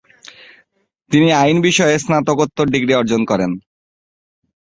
তিনি 1.11 1.29
আইন 1.41 1.57
বিষয়ে 1.67 1.95
স্নাতকোত্তর 1.97 2.65
ডিগ্রি 2.73 2.93
অর্জন 2.95 3.21
করেন। 3.25 3.51